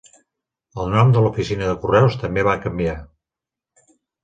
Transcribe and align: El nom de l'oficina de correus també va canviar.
El 0.83 0.89
nom 0.93 1.11
de 1.17 1.23
l'oficina 1.25 1.67
de 1.73 1.77
correus 1.85 2.19
també 2.23 2.47
va 2.51 2.57
canviar. 2.65 2.99